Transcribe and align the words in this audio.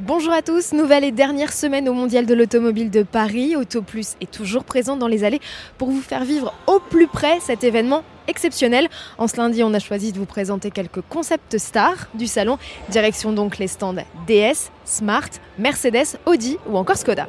Bonjour 0.00 0.32
à 0.32 0.42
tous, 0.42 0.74
nouvelle 0.74 1.02
et 1.02 1.10
dernière 1.10 1.52
semaine 1.52 1.88
au 1.88 1.92
Mondial 1.92 2.24
de 2.24 2.32
l'Automobile 2.32 2.88
de 2.88 3.02
Paris. 3.02 3.56
Autoplus 3.56 4.14
est 4.20 4.30
toujours 4.30 4.62
présent 4.62 4.96
dans 4.96 5.08
les 5.08 5.24
allées 5.24 5.40
pour 5.76 5.90
vous 5.90 6.00
faire 6.00 6.24
vivre 6.24 6.54
au 6.68 6.78
plus 6.78 7.08
près 7.08 7.40
cet 7.40 7.64
événement 7.64 8.04
exceptionnel. 8.28 8.88
En 9.18 9.26
ce 9.26 9.36
lundi, 9.38 9.64
on 9.64 9.74
a 9.74 9.80
choisi 9.80 10.12
de 10.12 10.18
vous 10.18 10.24
présenter 10.24 10.70
quelques 10.70 11.00
concepts 11.08 11.58
stars 11.58 12.06
du 12.14 12.28
salon. 12.28 12.58
Direction 12.90 13.32
donc 13.32 13.58
les 13.58 13.66
stands 13.66 13.96
DS, 14.28 14.70
Smart, 14.84 15.30
Mercedes, 15.58 16.16
Audi 16.26 16.58
ou 16.68 16.76
encore 16.76 16.96
Skoda. 16.96 17.26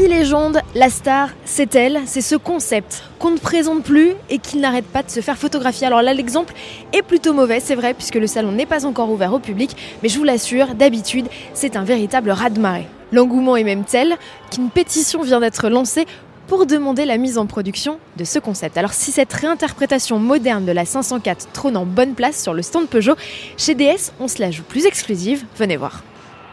E-légende, 0.00 0.60
la 0.74 0.88
star, 0.88 1.28
c'est 1.44 1.74
elle, 1.74 2.00
c'est 2.06 2.22
ce 2.22 2.34
concept 2.34 3.02
qu'on 3.18 3.32
ne 3.32 3.38
présente 3.38 3.82
plus 3.82 4.12
et 4.30 4.38
qui 4.38 4.56
n'arrête 4.56 4.86
pas 4.86 5.02
de 5.02 5.10
se 5.10 5.20
faire 5.20 5.36
photographier. 5.36 5.86
Alors 5.86 6.00
là, 6.00 6.14
l'exemple 6.14 6.54
est 6.92 7.02
plutôt 7.02 7.34
mauvais, 7.34 7.60
c'est 7.60 7.74
vrai, 7.74 7.92
puisque 7.92 8.14
le 8.14 8.26
salon 8.26 8.52
n'est 8.52 8.66
pas 8.66 8.86
encore 8.86 9.10
ouvert 9.10 9.34
au 9.34 9.38
public, 9.38 9.76
mais 10.02 10.08
je 10.08 10.16
vous 10.16 10.24
l'assure, 10.24 10.74
d'habitude, 10.74 11.26
c'est 11.52 11.76
un 11.76 11.84
véritable 11.84 12.30
raz-de-marée. 12.30 12.86
L'engouement 13.12 13.56
est 13.56 13.64
même 13.64 13.84
tel 13.84 14.16
qu'une 14.50 14.70
pétition 14.70 15.22
vient 15.22 15.40
d'être 15.40 15.68
lancée 15.68 16.06
pour 16.46 16.66
demander 16.66 17.04
la 17.04 17.18
mise 17.18 17.36
en 17.36 17.46
production 17.46 17.98
de 18.16 18.24
ce 18.24 18.38
concept. 18.38 18.78
Alors 18.78 18.94
si 18.94 19.12
cette 19.12 19.32
réinterprétation 19.32 20.18
moderne 20.18 20.64
de 20.64 20.72
la 20.72 20.84
504 20.84 21.52
trône 21.52 21.76
en 21.76 21.84
bonne 21.84 22.14
place 22.14 22.42
sur 22.42 22.54
le 22.54 22.62
stand 22.62 22.88
Peugeot, 22.88 23.16
chez 23.56 23.74
DS, 23.74 24.12
on 24.18 24.28
se 24.28 24.40
la 24.40 24.50
joue 24.50 24.64
plus 24.64 24.86
exclusive, 24.86 25.44
venez 25.58 25.76
voir. 25.76 26.02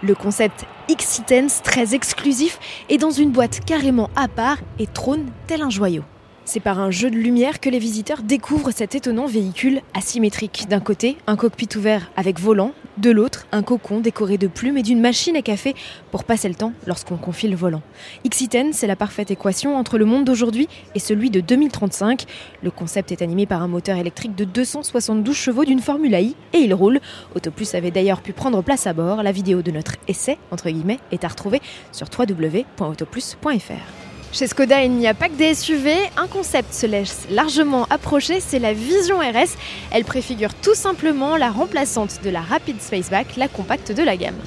Le 0.03 0.13
concept 0.13 0.65
Xitens, 0.95 1.61
très 1.63 1.95
exclusif, 1.95 2.59
est 2.87 2.99
dans 2.99 3.09
une 3.09 3.31
boîte 3.31 3.61
carrément 3.65 4.09
à 4.15 4.27
part 4.27 4.57
et 4.77 4.85
trône 4.85 5.25
tel 5.47 5.63
un 5.63 5.71
joyau. 5.71 6.03
C'est 6.47 6.61
par 6.61 6.79
un 6.79 6.91
jeu 6.91 7.11
de 7.11 7.17
lumière 7.17 7.59
que 7.59 7.69
les 7.69 7.77
visiteurs 7.77 8.23
découvrent 8.23 8.71
cet 8.71 8.95
étonnant 8.95 9.25
véhicule 9.25 9.81
asymétrique. 9.93 10.67
D'un 10.69 10.79
côté, 10.79 11.17
un 11.27 11.35
cockpit 11.35 11.67
ouvert 11.75 12.09
avec 12.15 12.39
volant, 12.39 12.71
de 12.97 13.11
l'autre, 13.11 13.47
un 13.51 13.61
cocon 13.61 13.99
décoré 13.99 14.37
de 14.37 14.47
plumes 14.47 14.77
et 14.77 14.81
d'une 14.81 15.01
machine 15.01 15.35
à 15.35 15.41
café 15.41 15.75
pour 16.09 16.23
passer 16.23 16.47
le 16.47 16.55
temps 16.55 16.71
lorsqu'on 16.85 17.17
confie 17.17 17.49
le 17.49 17.57
volant. 17.57 17.81
Xiten, 18.25 18.71
c'est 18.71 18.87
la 18.87 18.95
parfaite 18.95 19.29
équation 19.29 19.75
entre 19.75 19.97
le 19.97 20.05
monde 20.05 20.23
d'aujourd'hui 20.23 20.69
et 20.95 20.99
celui 20.99 21.29
de 21.29 21.41
2035. 21.41 22.23
Le 22.63 22.71
concept 22.71 23.11
est 23.11 23.21
animé 23.21 23.45
par 23.45 23.61
un 23.61 23.67
moteur 23.67 23.97
électrique 23.97 24.33
de 24.33 24.45
272 24.45 25.35
chevaux 25.35 25.65
d'une 25.65 25.81
Formule 25.81 26.13
I 26.13 26.33
et 26.53 26.59
il 26.59 26.73
roule. 26.73 27.01
Autoplus 27.35 27.67
avait 27.75 27.91
d'ailleurs 27.91 28.21
pu 28.21 28.31
prendre 28.31 28.63
place 28.63 28.87
à 28.87 28.93
bord. 28.93 29.21
La 29.21 29.33
vidéo 29.33 29.61
de 29.61 29.71
notre 29.71 29.95
essai, 30.07 30.37
entre 30.51 30.69
guillemets, 30.69 30.99
est 31.11 31.25
à 31.25 31.27
retrouver 31.27 31.61
sur 31.91 32.07
www.autoplus.fr. 32.17 33.96
Chez 34.33 34.47
Skoda, 34.47 34.83
il 34.83 34.91
n'y 34.91 35.07
a 35.07 35.13
pas 35.13 35.29
que 35.29 35.35
des 35.35 35.55
SUV. 35.55 35.93
Un 36.17 36.27
concept 36.27 36.73
se 36.73 36.85
laisse 36.85 37.27
largement 37.31 37.85
approcher, 37.89 38.39
c'est 38.39 38.59
la 38.59 38.73
Vision 38.73 39.19
RS. 39.19 39.55
Elle 39.91 40.03
préfigure 40.03 40.53
tout 40.53 40.75
simplement 40.75 41.37
la 41.37 41.49
remplaçante 41.49 42.21
de 42.23 42.29
la 42.29 42.41
Rapid 42.41 42.81
Spaceback, 42.81 43.37
la 43.37 43.47
compacte 43.47 43.91
de 43.91 44.03
la 44.03 44.17
gamme. 44.17 44.39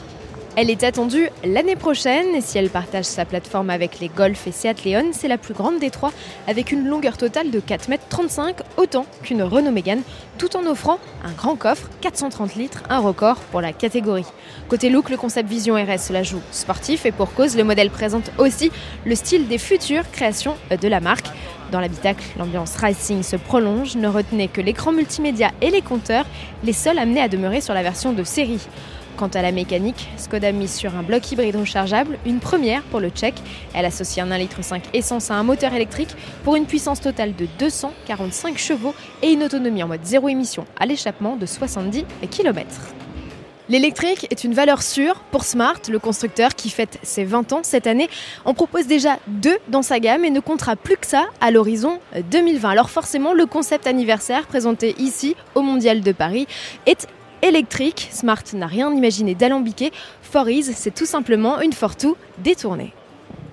Elle 0.62 0.68
est 0.68 0.84
attendue 0.84 1.30
l'année 1.42 1.74
prochaine 1.74 2.34
et 2.34 2.42
si 2.42 2.58
elle 2.58 2.68
partage 2.68 3.06
sa 3.06 3.24
plateforme 3.24 3.70
avec 3.70 3.98
les 3.98 4.08
Golf 4.08 4.46
et 4.46 4.52
Seat 4.52 4.84
Leon, 4.84 5.06
c'est 5.12 5.26
la 5.26 5.38
plus 5.38 5.54
grande 5.54 5.78
des 5.78 5.88
trois 5.88 6.12
avec 6.46 6.70
une 6.70 6.86
longueur 6.86 7.16
totale 7.16 7.50
de 7.50 7.60
4,35 7.60 8.48
m, 8.48 8.54
autant 8.76 9.06
qu'une 9.22 9.42
Renault 9.42 9.70
Mégane, 9.70 10.02
tout 10.36 10.58
en 10.58 10.66
offrant 10.66 10.98
un 11.24 11.32
grand 11.32 11.56
coffre, 11.56 11.88
430 12.02 12.56
litres, 12.56 12.82
un 12.90 12.98
record 12.98 13.36
pour 13.36 13.62
la 13.62 13.72
catégorie. 13.72 14.26
Côté 14.68 14.90
look, 14.90 15.08
le 15.08 15.16
concept 15.16 15.48
Vision 15.48 15.76
RS 15.76 16.12
la 16.12 16.22
joue 16.22 16.42
sportif 16.50 17.06
et 17.06 17.10
pour 17.10 17.32
cause, 17.32 17.56
le 17.56 17.64
modèle 17.64 17.88
présente 17.88 18.30
aussi 18.36 18.70
le 19.06 19.14
style 19.14 19.48
des 19.48 19.56
futures 19.56 20.10
créations 20.12 20.56
de 20.78 20.88
la 20.88 21.00
marque. 21.00 21.28
Dans 21.72 21.80
l'habitacle, 21.80 22.24
l'ambiance 22.38 22.76
racing 22.76 23.22
se 23.22 23.36
prolonge, 23.36 23.96
ne 23.96 24.08
retenez 24.08 24.48
que 24.48 24.60
l'écran 24.60 24.92
multimédia 24.92 25.52
et 25.62 25.70
les 25.70 25.80
compteurs, 25.80 26.26
les 26.64 26.74
seuls 26.74 26.98
amenés 26.98 27.22
à 27.22 27.28
demeurer 27.28 27.62
sur 27.62 27.72
la 27.72 27.82
version 27.82 28.12
de 28.12 28.24
série. 28.24 28.60
Quant 29.20 29.28
à 29.34 29.42
la 29.42 29.52
mécanique, 29.52 30.08
Skoda 30.16 30.50
mise 30.50 30.72
sur 30.72 30.96
un 30.96 31.02
bloc 31.02 31.30
hybride 31.30 31.54
rechargeable, 31.54 32.18
une 32.24 32.38
première 32.38 32.82
pour 32.84 33.00
le 33.00 33.10
Tchèque. 33.10 33.42
Elle 33.74 33.84
associe 33.84 34.26
un 34.26 34.30
1,5 34.30 34.38
litre 34.38 34.56
essence 34.94 35.30
à 35.30 35.34
un 35.34 35.42
moteur 35.42 35.74
électrique 35.74 36.16
pour 36.42 36.56
une 36.56 36.64
puissance 36.64 37.02
totale 37.02 37.36
de 37.36 37.46
245 37.58 38.56
chevaux 38.56 38.94
et 39.20 39.30
une 39.32 39.42
autonomie 39.42 39.82
en 39.82 39.88
mode 39.88 40.02
zéro 40.04 40.30
émission 40.30 40.64
à 40.78 40.86
l'échappement 40.86 41.36
de 41.36 41.44
70 41.44 42.06
km. 42.30 42.66
L'électrique 43.68 44.26
est 44.30 44.42
une 44.42 44.54
valeur 44.54 44.82
sûre 44.82 45.16
pour 45.30 45.44
Smart, 45.44 45.78
le 45.90 45.98
constructeur 45.98 46.54
qui 46.54 46.70
fête 46.70 46.98
ses 47.02 47.24
20 47.24 47.52
ans 47.52 47.60
cette 47.62 47.86
année. 47.86 48.08
On 48.46 48.54
propose 48.54 48.86
déjà 48.86 49.18
deux 49.26 49.58
dans 49.68 49.82
sa 49.82 50.00
gamme 50.00 50.24
et 50.24 50.30
ne 50.30 50.40
comptera 50.40 50.76
plus 50.76 50.96
que 50.96 51.06
ça 51.06 51.26
à 51.42 51.50
l'horizon 51.50 52.00
2020. 52.30 52.70
Alors 52.70 52.88
forcément, 52.88 53.34
le 53.34 53.44
concept 53.44 53.86
anniversaire 53.86 54.46
présenté 54.46 54.96
ici 54.98 55.36
au 55.54 55.60
Mondial 55.60 56.00
de 56.00 56.12
Paris 56.12 56.46
est 56.86 57.06
électrique. 57.42 58.08
Smart 58.10 58.42
n'a 58.54 58.66
rien 58.66 58.92
imaginé 58.92 59.34
d'alambiqué. 59.34 59.92
Forise, 60.22 60.72
c'est 60.74 60.94
tout 60.94 61.06
simplement 61.06 61.60
une 61.60 61.72
Fortou 61.72 62.16
détournée. 62.38 62.92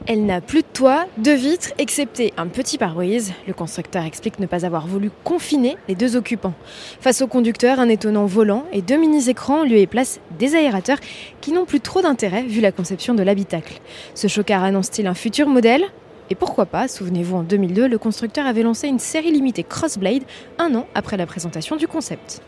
Elle 0.09 0.25
n'a 0.25 0.39
plus 0.39 0.61
de 0.61 0.67
toit, 0.71 1.05
de 1.17 1.31
vitres, 1.31 1.73
excepté 1.77 2.33
un 2.37 2.47
petit 2.47 2.77
pare-brise. 2.77 3.33
Le 3.45 3.53
constructeur 3.53 4.05
explique 4.05 4.39
ne 4.39 4.45
pas 4.45 4.65
avoir 4.65 4.87
voulu 4.87 5.11
confiner 5.25 5.75
les 5.89 5.95
deux 5.95 6.15
occupants. 6.15 6.53
Face 7.01 7.21
au 7.21 7.27
conducteur, 7.27 7.81
un 7.81 7.89
étonnant 7.89 8.25
volant 8.25 8.63
et 8.71 8.81
deux 8.81 8.95
mini-écrans 8.95 9.65
lui 9.65 9.81
et 9.81 9.87
place 9.87 10.21
des 10.39 10.55
aérateurs 10.55 10.99
qui 11.41 11.51
n'ont 11.51 11.65
plus 11.65 11.81
trop 11.81 12.01
d'intérêt 12.01 12.43
vu 12.43 12.61
la 12.61 12.71
conception 12.71 13.15
de 13.15 13.23
l'habitacle. 13.23 13.81
Ce 14.15 14.29
chocard 14.29 14.63
annonce-t-il 14.63 15.07
un 15.07 15.13
futur 15.13 15.49
modèle? 15.49 15.83
Et 16.29 16.35
pourquoi 16.35 16.65
pas, 16.65 16.87
souvenez-vous, 16.87 17.35
en 17.35 17.43
2002, 17.43 17.89
le 17.89 17.97
constructeur 17.97 18.45
avait 18.45 18.63
lancé 18.63 18.87
une 18.87 18.99
série 18.99 19.31
limitée 19.31 19.63
Crossblade 19.63 20.23
un 20.57 20.73
an 20.73 20.87
après 20.95 21.17
la 21.17 21.25
présentation 21.25 21.75
du 21.75 21.87
concept. 21.87 22.41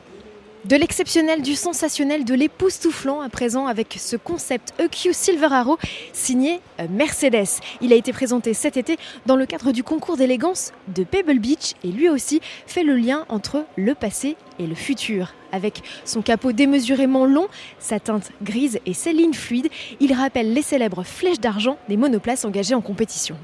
De 0.65 0.75
l'exceptionnel, 0.75 1.41
du 1.41 1.55
sensationnel, 1.55 2.25
de 2.25 2.33
l'époustouflant 2.33 3.21
à 3.21 3.29
présent 3.29 3.67
avec 3.67 3.95
ce 3.97 4.17
concept 4.17 4.73
EQ 4.77 5.13
Silver 5.13 5.47
Arrow 5.51 5.77
signé 6.11 6.59
euh, 6.81 6.87
Mercedes. 6.89 7.61
Il 7.79 7.93
a 7.93 7.95
été 7.95 8.11
présenté 8.11 8.53
cet 8.53 8.75
été 8.75 8.97
dans 9.25 9.37
le 9.37 9.45
cadre 9.45 9.71
du 9.71 9.83
concours 9.83 10.17
d'élégance 10.17 10.73
de 10.89 11.05
Pebble 11.05 11.39
Beach 11.39 11.75
et 11.85 11.87
lui 11.87 12.09
aussi 12.09 12.41
fait 12.67 12.83
le 12.83 12.97
lien 12.97 13.25
entre 13.29 13.63
le 13.77 13.95
passé 13.95 14.35
et 14.59 14.67
le 14.67 14.75
futur. 14.75 15.33
Avec 15.53 15.81
son 16.03 16.21
capot 16.21 16.51
démesurément 16.51 17.25
long, 17.25 17.47
sa 17.79 18.01
teinte 18.01 18.31
grise 18.43 18.79
et 18.85 18.93
ses 18.93 19.13
lignes 19.13 19.33
fluides, 19.33 19.69
il 20.01 20.11
rappelle 20.11 20.53
les 20.53 20.61
célèbres 20.61 21.03
flèches 21.03 21.39
d'argent 21.39 21.77
des 21.87 21.95
monoplaces 21.95 22.43
engagées 22.43 22.75
en 22.75 22.81
compétition. 22.81 23.37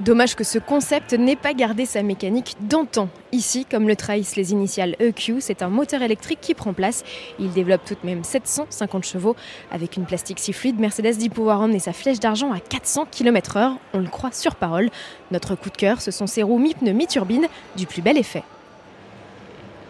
Dommage 0.00 0.34
que 0.34 0.42
ce 0.42 0.58
concept 0.58 1.12
n'ait 1.12 1.36
pas 1.36 1.54
gardé 1.54 1.86
sa 1.86 2.02
mécanique 2.02 2.56
d'antan. 2.60 3.08
Ici, 3.30 3.64
comme 3.64 3.86
le 3.86 3.94
trahissent 3.94 4.34
les 4.34 4.50
initiales 4.50 4.96
EQ, 4.98 5.36
c'est 5.38 5.62
un 5.62 5.68
moteur 5.68 6.02
électrique 6.02 6.40
qui 6.40 6.54
prend 6.54 6.72
place. 6.72 7.04
Il 7.38 7.52
développe 7.52 7.84
tout 7.84 7.94
de 7.94 8.04
même 8.04 8.24
750 8.24 9.04
chevaux. 9.04 9.36
Avec 9.70 9.96
une 9.96 10.04
plastique 10.04 10.40
si 10.40 10.52
fluide, 10.52 10.80
Mercedes 10.80 11.16
dit 11.16 11.28
pouvoir 11.28 11.60
emmener 11.60 11.78
sa 11.78 11.92
flèche 11.92 12.18
d'argent 12.18 12.50
à 12.52 12.58
400 12.58 13.06
km/h. 13.08 13.76
On 13.92 14.00
le 14.00 14.08
croit 14.08 14.32
sur 14.32 14.56
parole. 14.56 14.90
Notre 15.30 15.54
coup 15.54 15.70
de 15.70 15.76
cœur, 15.76 16.00
ce 16.00 16.10
sont 16.10 16.26
ces 16.26 16.42
roues 16.42 16.58
mi-pneus 16.58 16.92
mi-turbine 16.92 17.46
du 17.76 17.86
plus 17.86 18.02
bel 18.02 18.18
effet. 18.18 18.42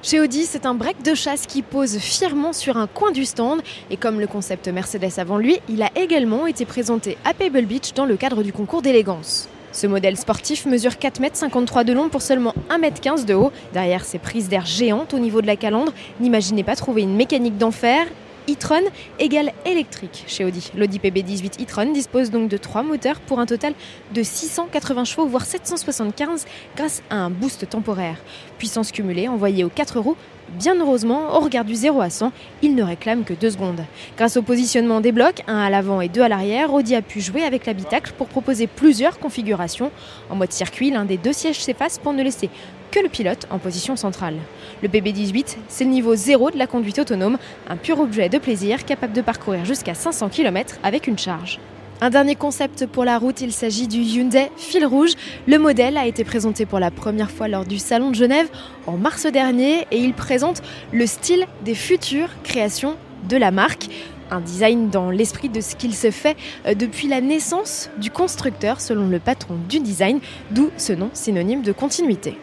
Chez 0.02 0.20
Audi, 0.20 0.44
c'est 0.44 0.66
un 0.66 0.74
break 0.74 1.02
de 1.02 1.14
chasse 1.14 1.46
qui 1.46 1.62
pose 1.62 1.96
fièrement 1.96 2.52
sur 2.52 2.76
un 2.76 2.88
coin 2.88 3.10
du 3.10 3.24
stand. 3.24 3.62
Et 3.88 3.96
comme 3.96 4.20
le 4.20 4.26
concept 4.26 4.68
Mercedes 4.68 5.18
avant 5.18 5.38
lui, 5.38 5.60
il 5.70 5.82
a 5.82 5.88
également 5.96 6.46
été 6.46 6.66
présenté 6.66 7.16
à 7.24 7.32
Pebble 7.32 7.64
Beach 7.64 7.94
dans 7.94 8.04
le 8.04 8.18
cadre 8.18 8.42
du 8.42 8.52
concours 8.52 8.82
d'élégance. 8.82 9.48
Ce 9.74 9.88
modèle 9.88 10.16
sportif 10.16 10.66
mesure 10.66 10.92
4,53 10.92 11.80
m 11.80 11.84
de 11.84 11.92
long 11.92 12.08
pour 12.08 12.22
seulement 12.22 12.54
1,15 12.70 13.18
m 13.18 13.24
de 13.24 13.34
haut. 13.34 13.50
Derrière 13.72 14.04
ses 14.04 14.20
prises 14.20 14.48
d'air 14.48 14.64
géantes 14.64 15.12
au 15.14 15.18
niveau 15.18 15.42
de 15.42 15.48
la 15.48 15.56
calandre, 15.56 15.92
n'imaginez 16.20 16.62
pas 16.62 16.76
trouver 16.76 17.02
une 17.02 17.16
mécanique 17.16 17.58
d'enfer 17.58 18.06
e-tron 18.48 18.84
égale 19.18 19.52
électrique 19.66 20.24
chez 20.28 20.44
Audi. 20.44 20.70
L'Audi 20.76 21.00
PB18 21.00 21.60
e-tron 21.60 21.92
dispose 21.92 22.30
donc 22.30 22.48
de 22.48 22.56
trois 22.56 22.84
moteurs 22.84 23.18
pour 23.18 23.40
un 23.40 23.46
total 23.46 23.74
de 24.14 24.22
680 24.22 25.04
chevaux, 25.06 25.26
voire 25.26 25.44
775 25.44 26.46
grâce 26.76 27.02
à 27.10 27.16
un 27.16 27.30
boost 27.30 27.68
temporaire. 27.68 28.18
Puissance 28.58 28.92
cumulée 28.92 29.26
envoyée 29.26 29.64
aux 29.64 29.70
4 29.70 29.98
roues 29.98 30.16
Bien 30.52 30.78
heureusement, 30.78 31.34
au 31.36 31.40
regard 31.40 31.64
du 31.64 31.74
0 31.74 32.00
à 32.00 32.10
100, 32.10 32.30
il 32.62 32.74
ne 32.74 32.82
réclame 32.82 33.24
que 33.24 33.34
2 33.34 33.50
secondes. 33.50 33.84
Grâce 34.16 34.36
au 34.36 34.42
positionnement 34.42 35.00
des 35.00 35.10
blocs, 35.10 35.42
un 35.48 35.58
à 35.58 35.70
l'avant 35.70 36.00
et 36.00 36.08
deux 36.08 36.22
à 36.22 36.28
l'arrière, 36.28 36.72
Audi 36.72 36.94
a 36.94 37.02
pu 37.02 37.20
jouer 37.20 37.42
avec 37.42 37.66
l'habitacle 37.66 38.12
pour 38.16 38.28
proposer 38.28 38.66
plusieurs 38.66 39.18
configurations. 39.18 39.90
En 40.30 40.36
mode 40.36 40.52
circuit, 40.52 40.90
l'un 40.90 41.06
des 41.06 41.16
deux 41.16 41.32
sièges 41.32 41.60
s'efface 41.60 41.98
pour 41.98 42.12
ne 42.12 42.22
laisser 42.22 42.50
que 42.92 43.00
le 43.00 43.08
pilote 43.08 43.46
en 43.50 43.58
position 43.58 43.96
centrale. 43.96 44.36
Le 44.82 44.88
BB18, 44.88 45.56
c'est 45.66 45.84
le 45.84 45.90
niveau 45.90 46.14
0 46.14 46.52
de 46.52 46.58
la 46.58 46.68
conduite 46.68 47.00
autonome, 47.00 47.38
un 47.68 47.76
pur 47.76 47.98
objet 47.98 48.28
de 48.28 48.38
plaisir 48.38 48.84
capable 48.84 49.12
de 49.12 49.22
parcourir 49.22 49.64
jusqu'à 49.64 49.94
500 49.94 50.28
km 50.28 50.76
avec 50.84 51.08
une 51.08 51.18
charge. 51.18 51.58
Un 52.00 52.10
dernier 52.10 52.34
concept 52.34 52.86
pour 52.86 53.04
la 53.04 53.18
route, 53.18 53.40
il 53.40 53.52
s'agit 53.52 53.86
du 53.86 53.98
Hyundai 53.98 54.50
Fil 54.56 54.84
Rouge. 54.84 55.12
Le 55.46 55.58
modèle 55.58 55.96
a 55.96 56.06
été 56.06 56.24
présenté 56.24 56.66
pour 56.66 56.80
la 56.80 56.90
première 56.90 57.30
fois 57.30 57.46
lors 57.46 57.64
du 57.64 57.78
Salon 57.78 58.10
de 58.10 58.16
Genève 58.16 58.48
en 58.86 58.96
mars 58.96 59.26
dernier 59.26 59.86
et 59.92 59.98
il 59.98 60.12
présente 60.12 60.60
le 60.92 61.06
style 61.06 61.46
des 61.64 61.74
futures 61.74 62.30
créations 62.42 62.96
de 63.28 63.36
la 63.36 63.52
marque. 63.52 63.86
Un 64.30 64.40
design 64.40 64.90
dans 64.90 65.10
l'esprit 65.10 65.48
de 65.48 65.60
ce 65.60 65.76
qu'il 65.76 65.94
se 65.94 66.10
fait 66.10 66.36
euh, 66.66 66.74
depuis 66.74 67.06
la 67.06 67.20
naissance 67.20 67.90
du 67.98 68.10
constructeur 68.10 68.80
selon 68.80 69.06
le 69.06 69.20
patron 69.20 69.54
du 69.68 69.78
design, 69.78 70.18
d'où 70.50 70.70
ce 70.76 70.92
nom 70.92 71.10
synonyme 71.12 71.62
de 71.62 71.72
continuité. 71.72 72.36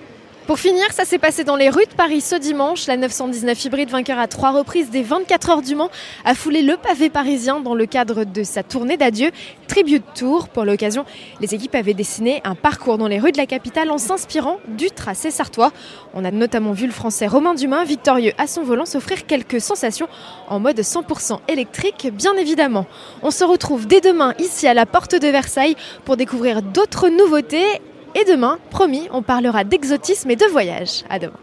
Pour 0.48 0.60
finir, 0.60 0.92
ça 0.92 1.06
s'est 1.06 1.20
passé 1.20 1.44
dans 1.44 1.56
les 1.56 1.70
rues 1.70 1.86
de 1.86 1.94
Paris 1.94 2.20
ce 2.20 2.36
dimanche. 2.36 2.88
La 2.88 2.98
919 2.98 3.64
hybride 3.64 3.90
vainqueur 3.90 4.18
à 4.18 4.28
trois 4.28 4.52
reprises 4.52 4.90
des 4.90 5.04
24 5.04 5.50
heures 5.50 5.62
du 5.62 5.76
Mans 5.76 5.92
a 6.26 6.34
foulé 6.34 6.64
le 6.64 6.78
pavé 6.78 7.10
parisien 7.12 7.60
dans 7.60 7.76
le 7.76 7.86
cadre 7.86 8.24
de 8.24 8.44
sa 8.44 8.64
tournée 8.64 8.98
d'adieu 8.98 9.30
Tribute 9.68 10.04
Tour. 10.16 10.50
Pour 10.50 10.66
l'occasion, 10.66 11.06
les 11.40 11.54
équipes 11.54 11.76
avaient 11.76 11.94
dessiné 11.94 12.42
un 12.44 12.56
parcours 12.56 12.98
dans 12.98 13.08
les 13.08 13.20
rues 13.20 13.32
de 13.32 13.38
la 13.38 13.46
capitale 13.46 13.92
en 13.92 14.00
s'inspirant 14.00 14.58
du 14.68 14.90
tracé 14.90 15.30
sartois. 15.30 15.72
On 16.16 16.26
a 16.26 16.32
notamment 16.32 16.74
vu 16.74 16.88
le 16.88 16.92
français 16.92 17.28
Romain 17.28 17.54
Dumas, 17.54 17.86
victorieux 17.86 18.34
à 18.40 18.48
son 18.48 18.64
volant, 18.64 18.86
s'offrir 18.86 19.28
quelques 19.28 19.62
sensations 19.62 20.08
en 20.50 20.60
mode 20.60 20.80
100% 20.80 21.38
électrique, 21.50 22.10
bien 22.14 22.36
évidemment. 22.36 22.88
On 23.22 23.30
se 23.30 23.44
retrouve 23.44 23.86
dès 23.86 24.02
demain 24.02 24.34
ici 24.40 24.68
à 24.68 24.74
la 24.74 24.88
porte 24.88 25.14
de 25.16 25.28
Versailles 25.28 25.76
pour 26.04 26.18
découvrir 26.18 26.64
d'autres 26.64 27.10
nouveautés 27.10 27.80
et 28.16 28.26
demain, 28.26 28.60
promis, 28.70 29.08
on 29.12 29.22
parlera 29.22 29.64
d'exotisme 29.64 30.32
et 30.32 30.36
de 30.36 30.46
voyage. 30.46 31.04
À 31.10 31.20
demain. 31.20 31.40